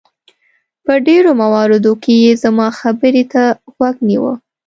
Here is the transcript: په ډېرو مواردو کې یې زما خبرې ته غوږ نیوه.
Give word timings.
په 0.85 0.93
ډېرو 1.07 1.31
مواردو 1.41 1.93
کې 2.03 2.13
یې 2.23 2.31
زما 2.43 2.67
خبرې 2.79 3.23
ته 3.33 3.43
غوږ 3.75 3.95
نیوه. 4.09 4.33